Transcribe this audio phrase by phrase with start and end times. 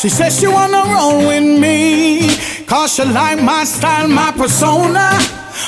[0.00, 2.30] She says she wanna roll with me.
[2.66, 5.10] Cause she like my style, my persona.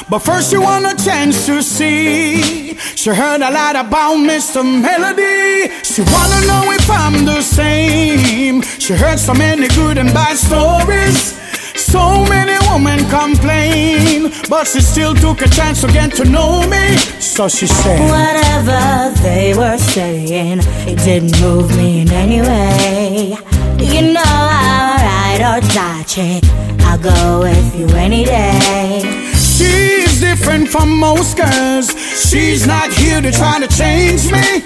[0.09, 2.77] But first she want a chance to see.
[2.95, 4.63] She heard a lot about Mr.
[4.63, 5.75] Melody.
[5.83, 8.63] She wanna know if I'm the same.
[8.79, 11.37] She heard so many good and bad stories.
[11.75, 16.97] So many women complain, but she still took a chance to get to know me.
[17.19, 23.37] So she said, Whatever they were saying, it didn't move me in any way.
[23.83, 26.45] You know I'm ride or die chick.
[26.81, 29.03] I'll go with you any day.
[29.35, 31.89] She's different from most girls.
[32.29, 34.63] She's not here to try to change me.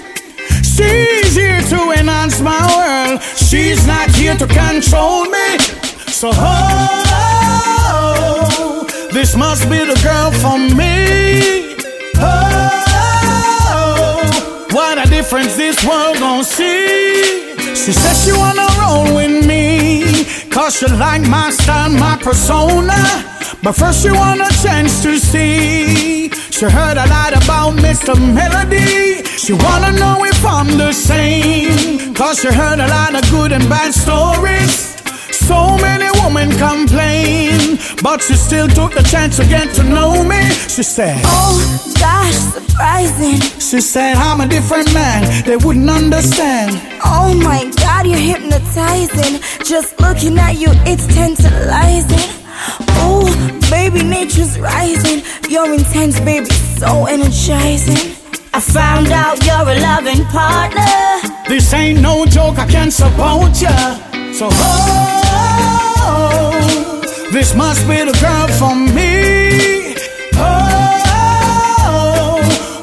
[0.61, 3.21] She's here to enhance my world.
[3.21, 5.57] She's not here to control me.
[6.11, 7.55] So, oh,
[9.13, 11.75] this must be the girl for me.
[12.17, 12.69] Oh,
[14.71, 17.04] what a difference this world gon' see.
[17.85, 20.25] She says she wanna roll with me.
[20.49, 22.97] Cause she like my style, my persona.
[23.61, 26.31] But first she want a chance to see.
[26.49, 28.15] She heard a lot about Mr.
[28.33, 29.23] Melody.
[29.37, 32.15] She wanna know if I'm the same.
[32.15, 34.84] Cause she heard a lot of good and bad stories.
[35.47, 40.41] So many women complain, but she still took the chance to get to know me.
[40.67, 43.39] She said, Oh gosh, surprising.
[43.59, 46.81] She said, I'm a different man, they wouldn't understand.
[47.05, 49.39] Oh my god, you're hypnotizing.
[49.63, 52.41] Just looking at you, it's tantalizing.
[53.05, 53.29] Oh,
[53.69, 55.21] baby, nature's rising.
[55.47, 58.15] You're intense, baby, so energizing.
[58.53, 61.29] I found out you're a loving partner.
[61.47, 63.75] This ain't no joke, I can't support ya.
[64.33, 65.24] So, oh,
[67.35, 69.93] this must be the girl for me.
[70.35, 72.39] Oh,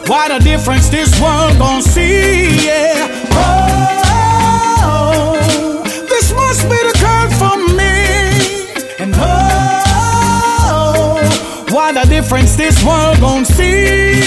[0.06, 3.08] what a difference this world gon' see, yeah.
[3.32, 7.94] Oh, this must be the girl for me.
[9.00, 11.24] And oh,
[11.70, 14.20] what a difference this world gon' see.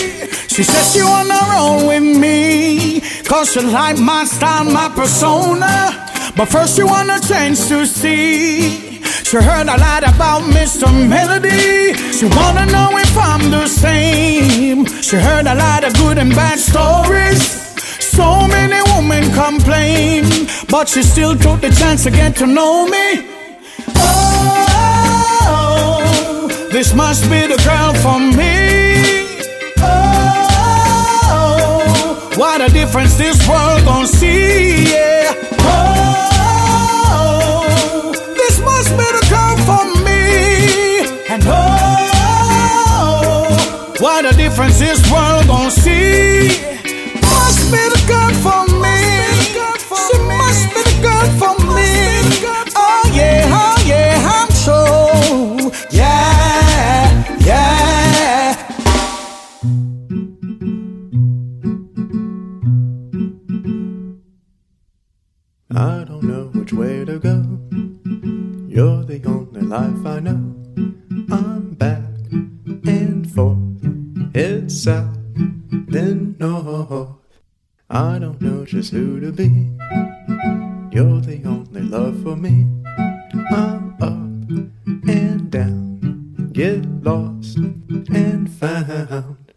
[0.47, 2.99] She says she wanna roll with me.
[3.25, 5.91] Cause she like my style, my persona.
[6.35, 8.84] But first she wanna change to see.
[9.25, 10.87] She heard a lot about Mr.
[11.09, 11.95] Melody.
[12.13, 14.85] She wanna know if I'm the same.
[15.01, 17.41] She heard a lot of good and bad stories.
[17.99, 23.25] So many women complain, but she still took the chance to get to know me.
[25.47, 29.25] Oh, this must be the girl for me.
[31.27, 35.33] Oh, what a difference this world gon' see, yeah.
[35.61, 36.34] Oh,
[41.47, 42.81] Oh,
[43.99, 46.47] what a difference this world gon' see.
[47.21, 48.97] Must be the girl for me.
[50.01, 51.91] She must be the God for me.
[52.75, 55.71] Oh yeah, oh yeah, I'm sure.
[55.91, 58.53] Yeah, yeah.
[65.71, 67.43] I don't know which way to go.
[68.67, 70.54] You're the only life I know.
[74.75, 75.17] South,
[75.87, 77.09] then north.
[77.89, 79.71] I don't know just who to be.
[80.91, 82.67] You're the only love for me.
[83.51, 89.53] I'm up and down, get lost and found.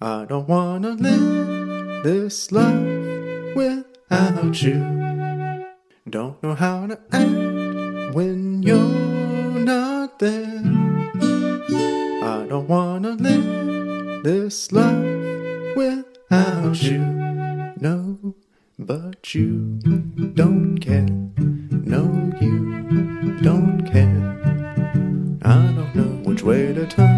[0.00, 4.80] I don't wanna live this life without you.
[6.08, 10.62] Don't know how to act when you're not there.
[12.22, 13.65] I don't wanna live
[14.26, 16.98] this life without you.
[17.78, 18.34] No,
[18.76, 19.78] but you
[20.34, 21.06] don't care.
[21.94, 22.02] No,
[22.40, 25.38] you don't care.
[25.42, 27.16] I don't know which way to turn.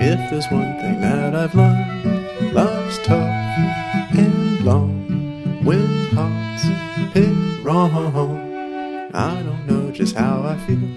[0.00, 6.64] If there's one thing that I've learned, life's tough and long when hearts
[7.12, 9.10] pick wrong.
[9.14, 10.87] I don't know just how I feel.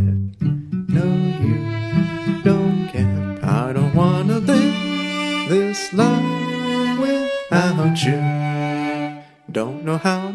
[0.00, 1.04] No,
[1.44, 3.38] you don't care.
[3.42, 8.20] I don't wanna live this life without you.
[9.50, 10.32] Don't know how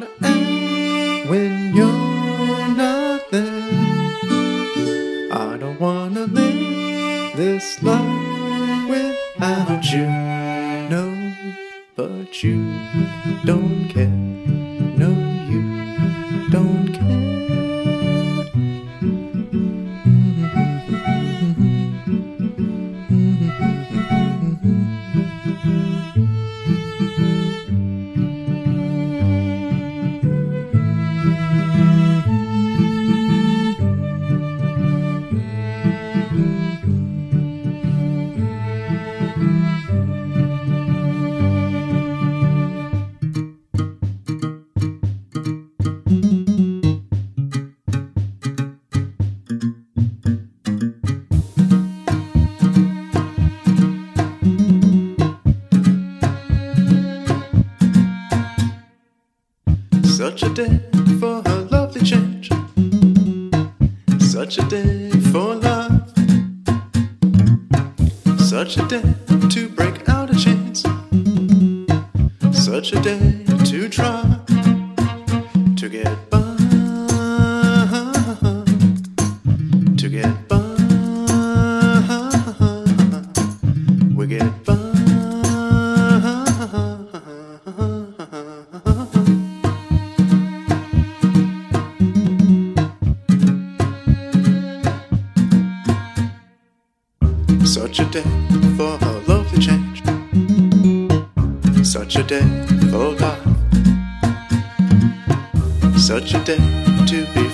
[106.57, 107.48] to be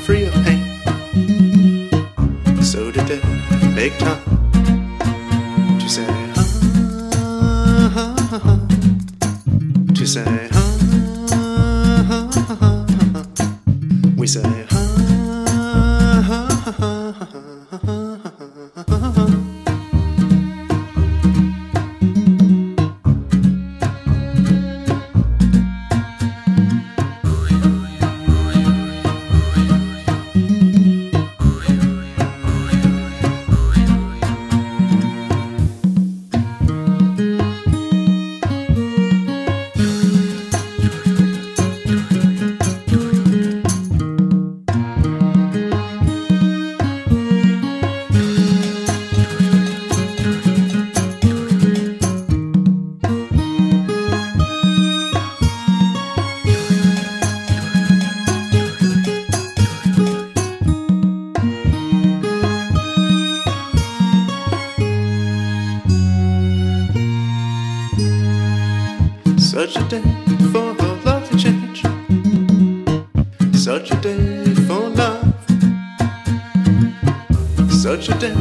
[77.85, 78.33] Such a day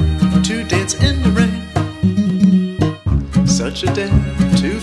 [0.42, 1.60] to dance in the rain.
[3.46, 4.08] Such a day
[4.56, 4.80] to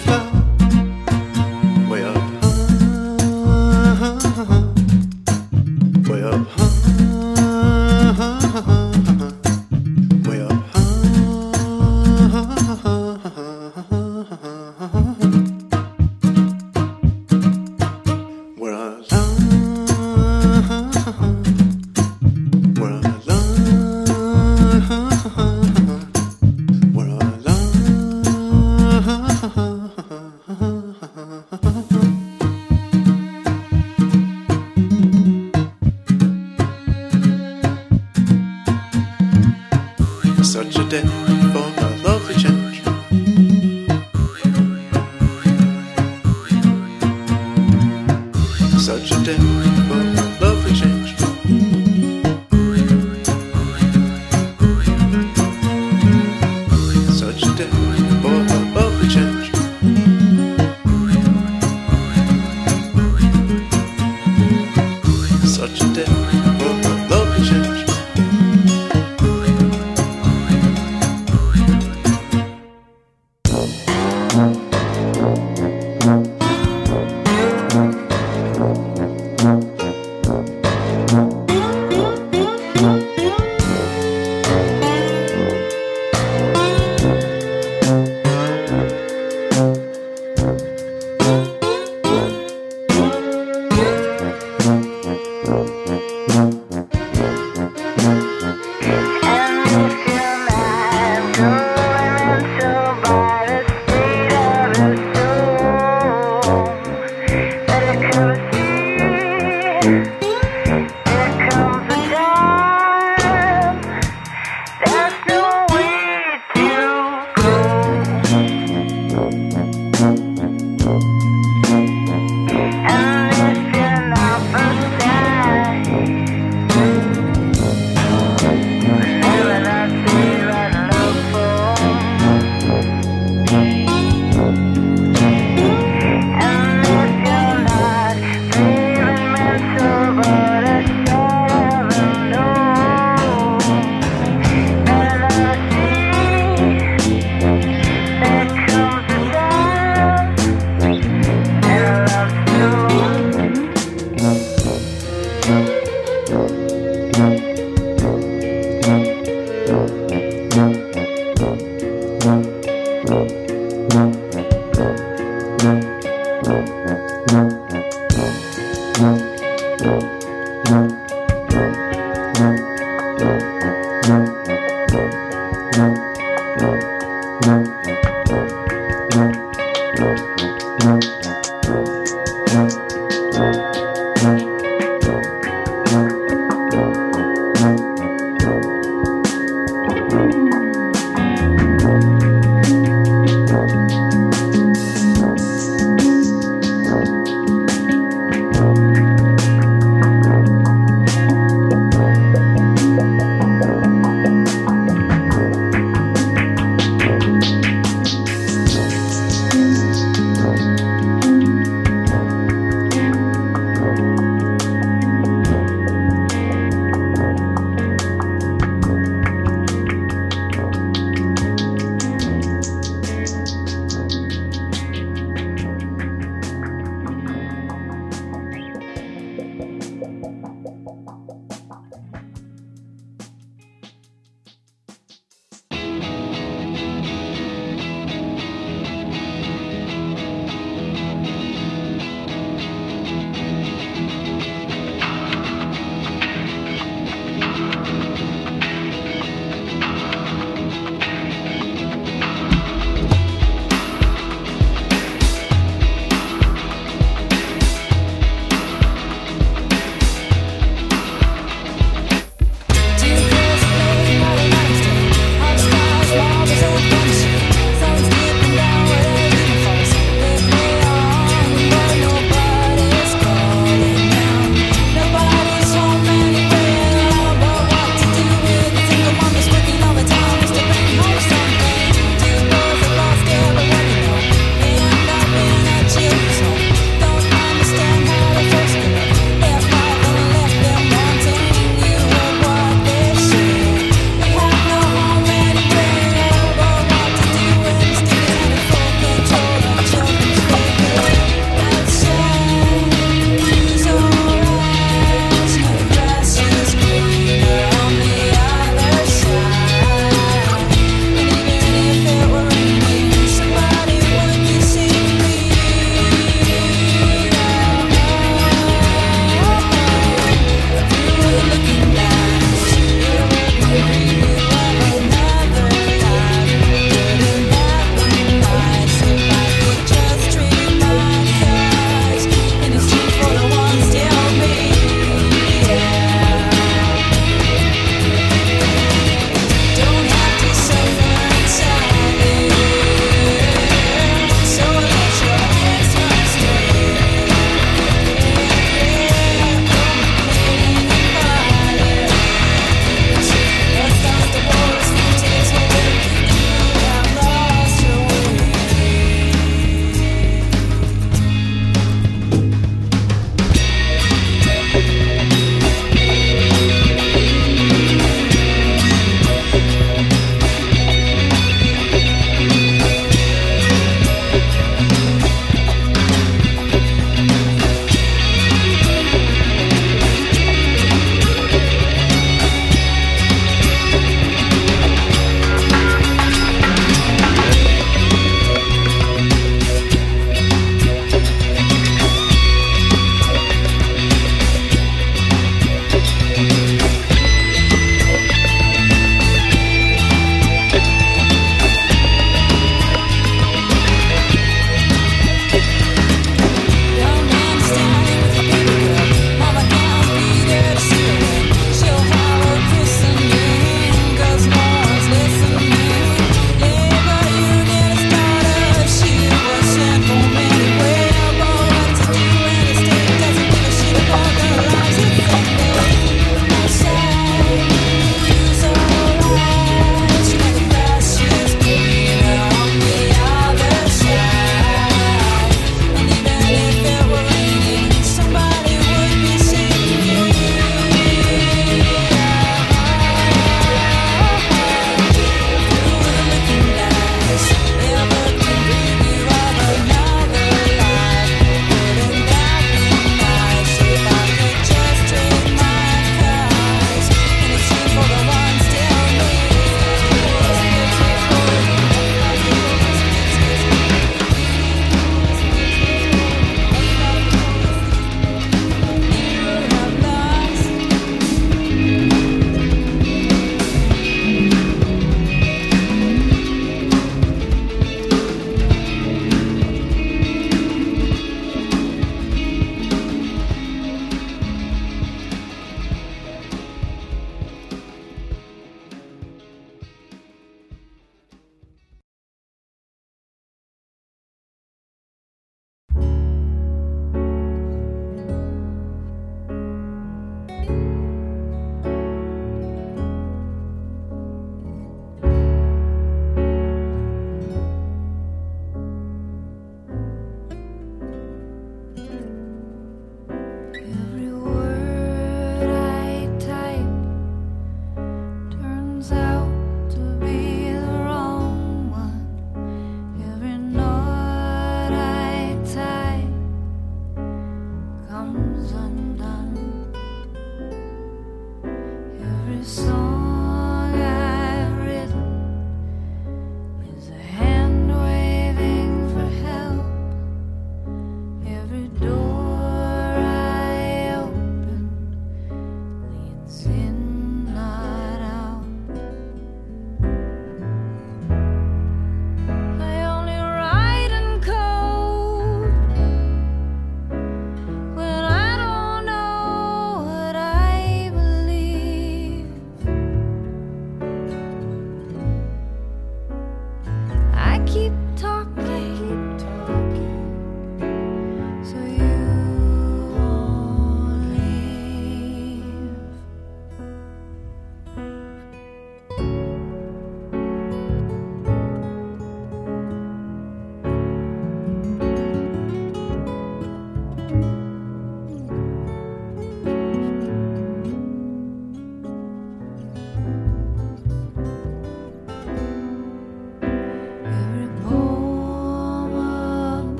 [532.62, 533.01] keep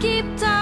[0.00, 0.53] keep talking